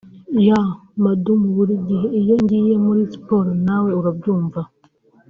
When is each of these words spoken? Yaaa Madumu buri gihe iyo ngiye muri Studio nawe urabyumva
Yaaa 0.47 0.73
Madumu 1.03 1.47
buri 1.55 1.75
gihe 1.87 2.07
iyo 2.19 2.35
ngiye 2.41 2.75
muri 2.85 3.01
Studio 3.13 3.53
nawe 3.65 3.89
urabyumva 3.99 4.61